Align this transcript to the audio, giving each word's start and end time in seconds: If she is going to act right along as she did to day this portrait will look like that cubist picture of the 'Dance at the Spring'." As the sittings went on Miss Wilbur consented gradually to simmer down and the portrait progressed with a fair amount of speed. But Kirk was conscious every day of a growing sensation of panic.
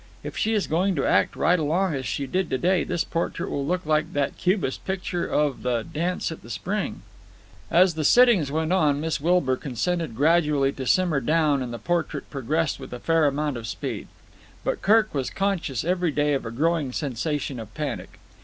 If 0.23 0.35
she 0.35 0.55
is 0.55 0.65
going 0.65 0.95
to 0.95 1.05
act 1.05 1.35
right 1.35 1.59
along 1.59 1.93
as 1.93 2.07
she 2.07 2.25
did 2.25 2.49
to 2.49 2.57
day 2.57 2.83
this 2.83 3.03
portrait 3.03 3.51
will 3.51 3.63
look 3.63 3.85
like 3.85 4.13
that 4.13 4.35
cubist 4.35 4.83
picture 4.83 5.27
of 5.27 5.61
the 5.61 5.83
'Dance 5.83 6.31
at 6.31 6.41
the 6.41 6.49
Spring'." 6.49 7.03
As 7.69 7.93
the 7.93 8.03
sittings 8.03 8.51
went 8.51 8.73
on 8.73 8.99
Miss 8.99 9.21
Wilbur 9.21 9.57
consented 9.57 10.15
gradually 10.15 10.71
to 10.71 10.87
simmer 10.87 11.19
down 11.21 11.61
and 11.61 11.71
the 11.71 11.77
portrait 11.77 12.27
progressed 12.31 12.79
with 12.79 12.93
a 12.93 12.99
fair 12.99 13.27
amount 13.27 13.57
of 13.57 13.67
speed. 13.67 14.07
But 14.63 14.81
Kirk 14.81 15.13
was 15.13 15.29
conscious 15.29 15.83
every 15.85 16.09
day 16.09 16.33
of 16.33 16.47
a 16.47 16.51
growing 16.51 16.91
sensation 16.93 17.59
of 17.59 17.71
panic. 17.75 18.17